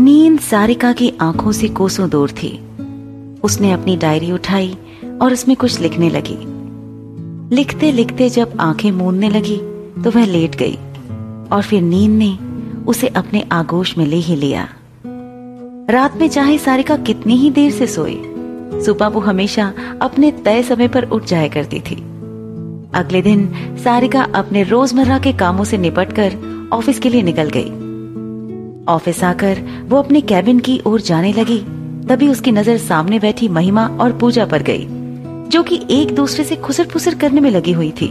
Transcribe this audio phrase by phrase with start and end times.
[0.00, 2.48] नींद सारिका की आँखों से कोसों दूर थी।
[3.42, 4.76] उसने अपनी डायरी उठाई
[5.22, 6.36] और उसमें कुछ लिखने लगी।
[7.54, 9.56] लिखते लिखते जब आँखें मूंदने लगी
[10.02, 10.74] तो वह लेट गई
[11.52, 12.38] और फिर नींद ने
[12.84, 14.68] उसे अपने आगोश में ले ही लिया।
[15.90, 18.16] रात में चाहे सारिका कितनी ही देर से सोए
[18.84, 19.72] सुपाबू हमेशा
[20.02, 21.96] अपने तय समय पर उठ जाया करती थी।
[22.94, 26.38] अगले दिन सारिका अपने रोज़मर्रा के कामों से निपटकर
[26.72, 27.79] ऑफ़िस के लिए निकल गई।
[28.90, 31.58] ऑफ़िस आकर वो अपने कैबिन की ओर जाने लगी।
[32.08, 34.86] तभी उसकी नज़र सामने बैठी महिमा और पूजा पर गई,
[35.50, 38.10] जो कि एक दूसरे से खुसर फुसर करने में लगी हुई थी।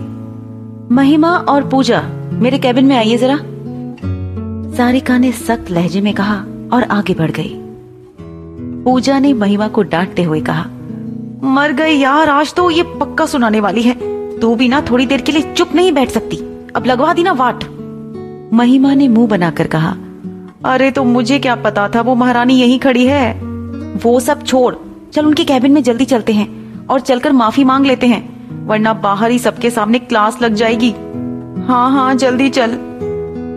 [0.91, 2.01] महिमा और पूजा,
[2.33, 3.37] मेरे कैबिन में आइए जरा।
[4.77, 6.35] सारिका ने सख्त लहजे में कहा
[6.73, 7.55] और आगे बढ़ गई।
[8.83, 10.65] पूजा ने महिमा को डांटते हुए कहा,
[11.45, 13.95] मर गई यार, आज तो ये पक्का सुनाने वाली है।
[14.39, 16.37] तू भी ना थोड़ी देर के लिए चुप नहीं बैठ सकती।
[16.75, 17.63] अब लगवा दी ना वाट।
[18.53, 19.95] महिमा ने मुँह बनाकर कहा
[20.61, 23.33] अरे तो मुझे क्या पता था वो महारानी यहीं खड़ी है?
[24.03, 24.75] वो सब छोड़,
[25.13, 29.31] चल उनके कैबिन में जल्दी चलते हैं और चलकर माफ़ी मांग लेते हैं, वरना बाहर
[29.31, 30.91] ही सबके सामने क्लास लग जाएगी।
[31.67, 32.77] हाँ हाँ जल्दी चल।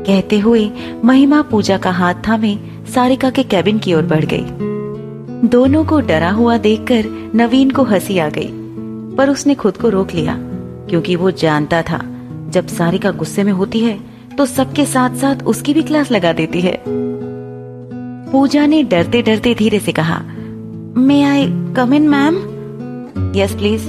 [0.06, 0.70] कहते हुए
[1.04, 2.56] महिमा पूजा का हाथ थामे
[2.94, 4.44] सारिका के कैबिन की ओर बढ़ गई।
[5.48, 8.48] दोनों को डरा हुआ देखकर नवीन को हँसी आ गई,
[9.16, 10.36] पर उसने खुद को रोक लिया,
[10.90, 12.00] क्योंकि वो जानता था,
[12.48, 16.60] जब सारिका गुस्से में होती है तो सबके साथ साथ उसकी भी क्लास लगा देती
[16.60, 16.76] है।
[18.32, 20.22] पूजा ने डरते डरते धीरे से कहा
[20.96, 22.36] may I come in ma'am
[23.36, 23.88] yes please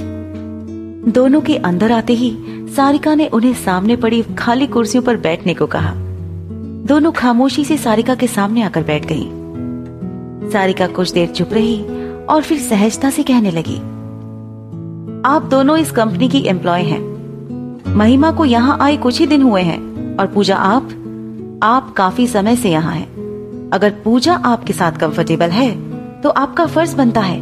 [1.10, 2.36] दोनों के अंदर आते ही
[2.76, 5.92] सारिका ने उन्हें सामने पड़ी खाली कुर्सियों पर बैठने को कहा।
[6.86, 11.80] दोनों खामोशी से सारिका के सामने आकर बैठ गईं। सारिका कुछ देर चुप रही
[12.24, 13.76] और फिर सहजता से कहने लगी,
[15.26, 19.62] आप दोनों इस कंपनी की एम्प्लॉय हैं। महिमा को यहाँ आए कुछ ही दिन हुए
[19.62, 20.90] हैं। और पूजा आप
[21.62, 25.70] आप काफ़ी समय से यहाँ हैं। अगर पूजा आपके साथ कंफर्टेबल है
[26.22, 27.40] तो आपका फ़र्ज़ बनता है,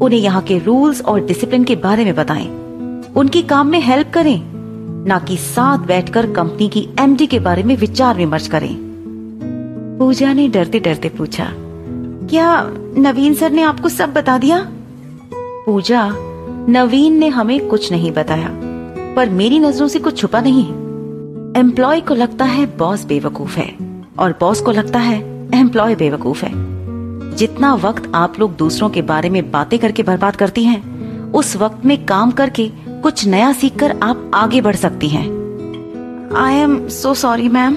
[0.00, 2.46] उन्हें यहाँ के रूल्स और डिसिप्लिन के बारे में बताएँ।
[3.16, 4.40] उनकी काम में हेल्प करें,
[5.06, 8.74] ना कि साथ बैठकर कंपनी की एमडी के बारे में विचार विमर्श करें।
[9.98, 11.48] पूजा ने डरते डरते पूछा,
[12.30, 12.62] क्या
[12.98, 14.58] नवीन सर ने आपको सब बता दिया?
[15.66, 16.08] पूजा,
[16.70, 18.48] नवीन ने हमें कुछ नहीं बताया,
[19.16, 20.64] पर मेरी नज़रों से कुछ छुपा नहीं
[21.56, 23.78] एम्प्लॉय को लगता है बॉस बेवकूफ़ है
[24.18, 26.52] और बॉस को लगता है एम्प्लॉय बेवकूफ़ है।
[27.36, 30.82] जितना वक्त आप लोग दूसरों के बारे में बातें करके बर्बाद करती हैं,
[31.32, 35.26] उस वक्त में काम करके कुछ नया सीखकर आप आगे बढ़ सकती हैं।
[36.36, 37.76] I am so sorry ma'am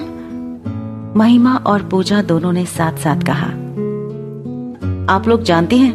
[1.16, 3.48] Mahima और पूजा दोनों ने साथ साथ कहा।
[5.14, 5.94] आप लोग जानते हैं,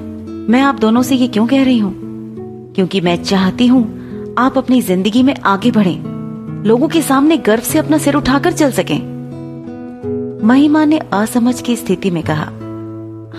[0.50, 1.94] मैं आप दोनों से ये क्यों कह रही हूँ?
[2.76, 3.84] क्योंकि मैं चाहती हूँ
[4.38, 6.12] आप अपनी ज़िंदगी में आगे बढ़ें।
[6.66, 9.00] लोगों के सामने गर्व से अपना सिर उठाकर चल सकें।
[10.47, 12.44] महिमा ने असमझ की स्थिति में कहा,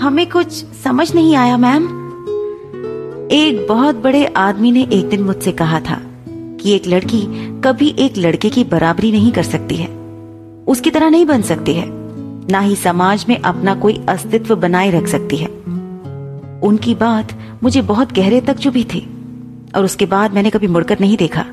[0.00, 1.84] हमें कुछ समझ नहीं आया, मैम।
[3.30, 7.22] एक बहुत बड़े आदमी ने एक दिन मुझसे कहा था कि एक लड़की
[7.60, 9.88] कभी एक लड़के की बराबरी नहीं कर सकती है।
[10.66, 11.86] उसकी तरह नहीं बन सकती है।
[12.50, 15.48] ना ही समाज में अपना कोई अस्तित्व बनाए रख सकती है।
[16.60, 17.32] उनकी बात
[17.62, 19.08] मुझे बहुत गहरे तक चुभी थी
[19.76, 21.46] और उसके बाद मैंने कभी मुड़कर नहीं देखा।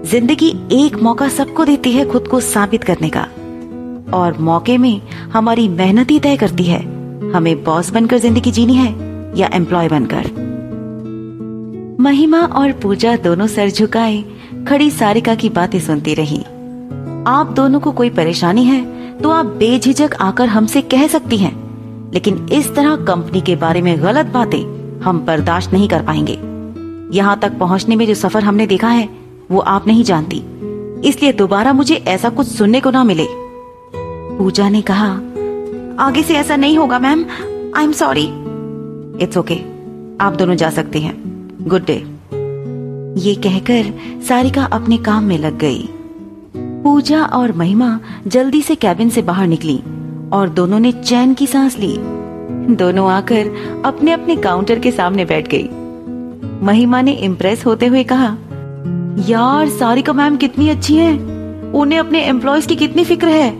[0.00, 3.22] ज़िंदगी एक मौका सबको देती है खुद को साबित करने का।
[4.12, 5.00] और मौके में
[5.32, 6.80] हमारी मेहनत ही तय करती है,
[7.32, 8.90] हमें बॉस बनकर ज़िंदगी जीनी है
[9.38, 10.30] या एम्प्लॉय बनकर।
[12.00, 14.22] महिमा और पूजा दोनों सर झुकाए,
[14.68, 16.40] खड़ी सारिका की बातें सुनती रही।
[17.28, 18.80] आप दोनों को कोई परेशानी है
[19.18, 21.54] तो आप बेझिझक आकर हमसे कह सकती हैं,
[22.14, 24.60] लेकिन इस तरह कंपनी के बारे में गलत बातें
[25.02, 26.38] हम बर्दाश्त नहीं कर पाएँगे।
[27.16, 29.08] यहाँ तक पहुँचने में जो सफ़र हमने देखा है
[29.50, 30.42] वो आप नहीं जानती।
[31.08, 33.26] इसलिए दोबारा मुझे ऐसा कुछ सुनने को ना मिले।
[34.38, 35.12] पूजा ने कहा,
[36.04, 37.24] आगे से ऐसा नहीं होगा, ma'am.
[37.76, 38.30] I am sorry.
[39.24, 39.54] It's okay.
[40.20, 41.14] आप दोनों जा सकते हैं।
[41.62, 41.94] Good day.
[43.28, 43.94] ये कहकर
[44.28, 45.88] सारिका अपने काम में लग गई।
[46.56, 49.82] पूजा और महिमा जल्दी से कैबिन से बाहर निकली
[50.32, 51.96] और दोनों ने चैन की सांस ली।
[52.74, 53.50] दोनों आकर
[53.84, 55.68] अपने अपने काउंटर के सामने बैठ गई।
[56.66, 58.36] महिमा ने इम्प्रेस होते हुए कहा
[59.18, 61.12] यार सारिका मैम कितनी अच्छी है।
[61.72, 63.50] उन्हें अपने एम्प्लॉयज़ की कितनी फ़िक्र है?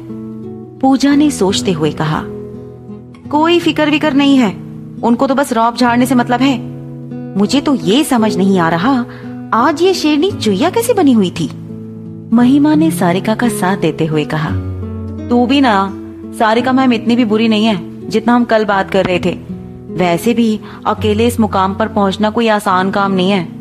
[0.80, 2.22] पूजा ने सोचते हुए कहा,
[3.30, 4.52] कोई फ़िक्र विकर नहीं है।
[5.04, 6.58] उनको तो बस रौब झाड़ने से मतलब है।
[7.38, 9.04] मुझे तो ये समझ नहीं आ रहा,
[9.54, 11.50] आज ये शेरनी चुईया कैसे बनी हुई थी?
[12.32, 14.50] महिमा ने सारिका का साथ देते हुए कहा,
[15.28, 15.92] तू भी ना,
[16.38, 19.38] सारिका मैम इतनी भी बुरी नहीं है, जितना हम कल बात कर रहे थे।
[19.98, 23.57] वैसे भी अकेले इस मुकाम पर पहुँचना कोई आसान काम नहीं है।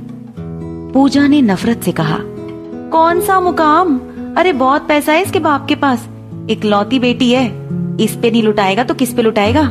[0.93, 2.17] पूजा ने नफरत से कहा,
[2.91, 3.97] कौन सा मुकाम?
[4.37, 6.07] अरे बहुत पैसा है इसके बाप के पास।
[6.49, 7.45] इकलौती बेटी है।
[7.97, 9.63] इस पे नहीं लुटाएगा तो किस पे लुटाएगा?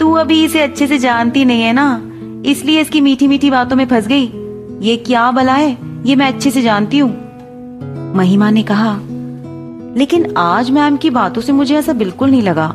[0.00, 2.00] तू अभी इसे अच्छे से जानती नहीं है ना?
[2.46, 4.30] इसलिए इसकी मीठी मीठी बातों में फंस गई।
[4.80, 5.76] ये क्या बला है?
[6.06, 7.10] ये मैं अच्छे से जानती हूँ।
[8.16, 8.94] महिमा ने कहा,
[9.96, 12.74] लेकिन आज मैम की बातों से मुझे ऐसा बिल्कुल नहीं लगा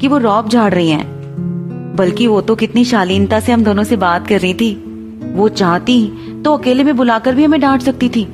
[0.00, 3.96] कि वो रौब झाड़ रही हैं। बल्कि वो तो कितनी शालीनता से हम दोनों से
[3.96, 4.74] बात कर रही थी।
[5.28, 6.00] वो चाहती
[6.48, 8.26] तो अकेले में बुलाकर भी हमें डांट सकती थी,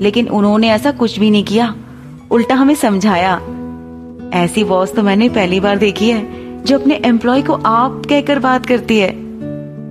[0.00, 1.74] लेकिन उन्होंने ऐसा कुछ भी नहीं किया।
[2.30, 3.32] उल्टा हमें समझाया।
[4.34, 8.66] ऐसी बॉस तो मैंने पहली बार देखी है, जो अपने एम्प्लॉय को आप कहकर बात
[8.66, 9.10] करती है।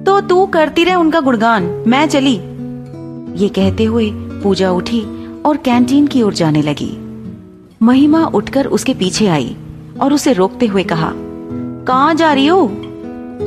[0.03, 2.33] तो तू करती रहे उनका गुणगान, मैं चली।
[3.43, 5.01] ये कहते हुए पूजा उठी
[5.45, 6.91] और कैंटीन की ओर जाने लगी।
[7.81, 9.55] महिमा उठकर उसके पीछे आई
[10.01, 12.69] और उसे रोकते हुए कहा कहा जा रही हो?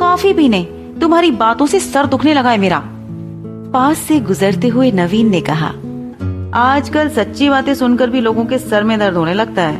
[0.00, 0.62] कॉफ़ी पीने,
[1.00, 2.82] तुम्हारी बातों से सर दुखने लगा है मेरा।
[3.72, 5.66] पास से गुजरते हुए नवीन ने कहा,
[6.60, 9.78] आजकल सच्ची बातें सुनकर भी लोगों के सर में दर्द होने लगता है।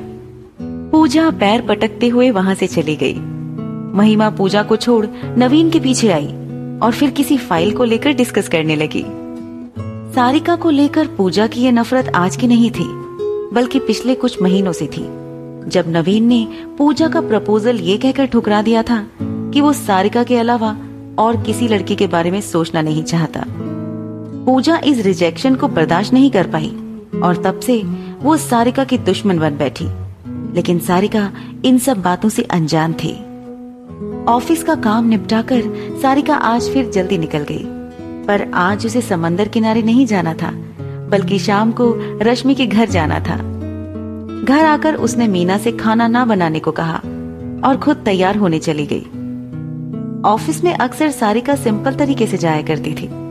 [0.90, 3.14] पूजा पैर पटकते हुए वहाँ से चली गई।
[3.94, 5.06] महिमा पूजा को छोड़
[5.38, 6.26] नवीन के पीछे आई
[6.82, 9.04] और फिर किसी फ़ाइल को लेकर डिस्कस करने लगी।
[10.14, 12.86] सारिका को लेकर पूजा की यह नफरत आज की नहीं थी,
[13.54, 15.02] बल्कि पिछले कुछ महीनों से थी।
[15.70, 16.46] जब नवीन ने
[16.78, 20.76] पूजा का प्रपोजल ये कहकर ठुकरा दिया था कि वो सारिका के अलावा
[21.18, 23.44] और किसी लड़की के बारे में सोचना नहीं चाहता।
[24.50, 26.76] पूजा इस रिजेक्शन को बर्दाश्त नहीं कर पाई
[27.22, 27.82] और तब से
[28.22, 29.84] वो सारिका की दुश्मन बन बैठी।
[30.54, 31.32] लेकिन सारिका
[31.64, 33.12] इन सब बातों से अनजान थी।
[34.24, 35.62] ऑफ़िस का काम निपटाकर
[36.02, 37.64] सारिका आज फिर जल्दी निकल गई।
[38.24, 40.50] पर आज उसे समंदर किनारे नहीं जाना था,
[41.10, 43.36] बल्कि शाम को रश्मि के घर जाना था।
[44.44, 46.96] घर आकर उसने मीना से खाना ना बनाने को कहा
[47.64, 49.06] और खुद तैयार होने चली गई।
[50.30, 53.29] ऑफ़िस में अक्सर सारिका सिंपल तरीके से जाया करती थी।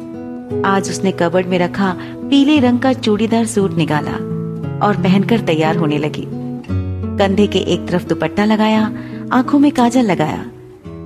[0.65, 4.11] आज उसने कबर्ड में रखा पीले रंग का चूड़ीदार सूट निकाला
[4.87, 6.25] और पहनकर तैयार होने लगी।
[7.17, 8.91] कंधे के एक तरफ़ दुपट्टा लगाया,
[9.31, 10.45] आँखों में काजल लगाया,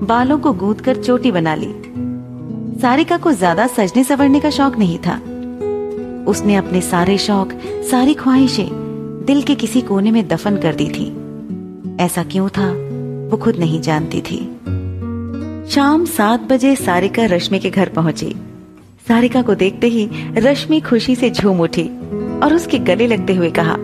[0.04, 1.74] बालों को गूंद कर चोटी बना ली।
[2.82, 5.16] सारिका को ज़्यादा सजने सवरने का शौक नहीं था।
[6.32, 7.54] उसने अपने सारे शौक,
[7.92, 8.68] सारी ख्वाहिशें
[9.28, 11.06] दिल के किसी कोने में दफन कर दी थी।
[12.04, 12.70] ऐसा क्यों था?
[13.32, 14.40] वो खुद नहीं जानती थी।
[15.70, 18.36] शाम सात बजे सारिका रश्मि के घर पहुँची।
[19.08, 20.08] सारिका को देखते ही
[20.38, 21.84] रश्मि खुशी से झूम उठी
[22.44, 23.76] और उसके गले लगते हुए कहा,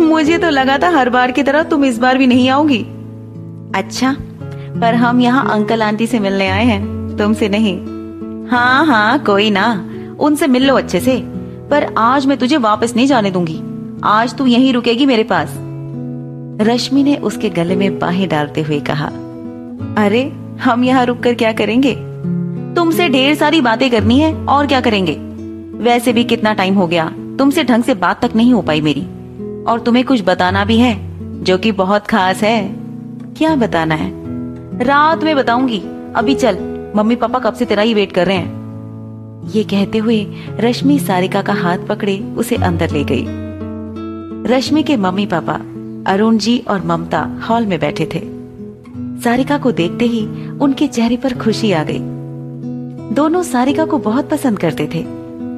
[0.00, 2.78] मुझे तो लगा था हर बार की तरह तुम इस बार भी नहीं आओगी।
[3.74, 4.16] अच्छा
[4.80, 7.76] पर हम यहाँ अंकल आंटी से मिलने आए हैं, तुमसे नहीं।
[8.48, 9.68] हाँ हाँ कोई ना,
[10.20, 11.16] उनसे मिल लो अच्छे से,
[11.70, 13.60] पर आज मैं तुझे वापस नहीं जाने दूँगी।
[14.04, 15.54] आज तू यहीं रुकेगी मेरे पास।
[16.68, 19.06] रश्मि ने उसके गले में बाहें डालते हुए कहा,
[20.04, 20.22] अरे,
[20.60, 21.94] हम यहाँ रुक कर क्या करेंगे?
[22.78, 25.12] तुमसे ढेर सारी बातें करनी है, और क्या करेंगे?
[25.84, 27.08] वैसे भी कितना टाइम हो गया,
[27.38, 29.02] तुमसे ढंग से बात तक नहीं हो पाई मेरी।
[29.64, 30.98] और तुम्हें कुछ बताना भी है,
[31.44, 32.76] जो कि बहुत खास है।
[33.38, 34.12] क्या बताना है?
[34.84, 35.78] रात में बताऊँगी।
[36.16, 36.58] अभी चल,
[36.96, 38.50] मम्मी पापा कब से तेरा ही वेट कर रहे हैं।
[39.50, 40.26] ये कहते हुए
[40.60, 43.24] रश्मि सारिका का हाथ पकड़े, उसे अंदर ले गई।
[44.56, 45.60] रश्मि के मम्मी पापा,
[46.12, 48.20] अरुण जी और ममता हॉल में बैठे थे।
[49.24, 52.17] सारिका को देखते ही उनके चेहरे पर खुशी आ गई।
[53.12, 55.02] दोनों सारिका को बहुत पसंद करते थे,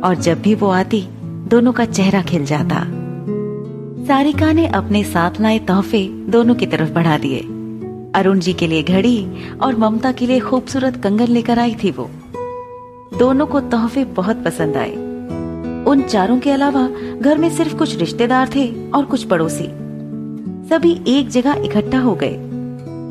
[0.04, 2.86] और जब भी वो आती, दोनों का चेहरा खिल जाता।
[4.06, 7.38] सारिका ने अपने साथ लाए तोहफे दोनों की तरफ़ बढ़ा दिए।
[8.14, 9.26] अरुण जी के लिए घड़ी
[9.62, 12.10] और ममता के लिए खूबसूरत कंगन लेकर आई थी वो।
[13.18, 14.92] दोनों को तोहफे बहुत पसंद आए।
[15.84, 16.90] उन चारों के अलावा
[17.20, 19.66] घर में सिर्फ़ कुछ रिश्तेदार थे और कुछ पड़ोसी।
[20.68, 22.36] सभी एक जगह इकट्ठा हो गए।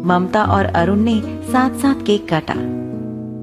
[0.05, 2.55] ममता और अरुण ने साथ साथ केक काटा।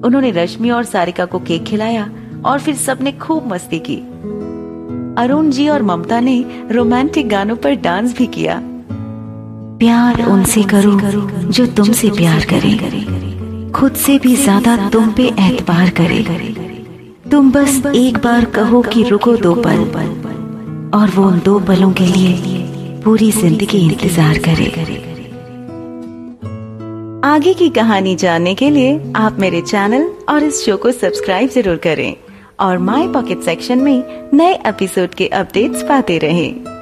[0.06, 2.08] उन्होंने रश्मि और सारिका को केक खिलाया
[2.44, 3.96] और फिर सबने खूब मस्ती की।
[5.18, 8.60] अरुण जी और ममता ने रोमांटिक गानों पर डांस भी किया।
[9.80, 10.98] प्यार उनसे करो
[11.50, 16.22] जो तुमसे प्यार करे। खुद से भी ज़्यादा तुम पे एतबार करे।
[17.30, 19.78] तुम बस एक बार कहो कि रुको दो पल।
[20.94, 22.62] और वो उन दो पलों के लिए
[23.04, 25.14] पूरी ज़िंदगी इंतज़ार करे।
[27.26, 31.76] आगे की कहानी जानने के लिए आप मेरे चैनल और इस शो को सब्सक्राइब ज़रूर
[31.76, 32.16] करें
[32.60, 36.75] और माई पॉकेट सेक्शन में नए एपिसोड के अपडेट्स पाते रहें।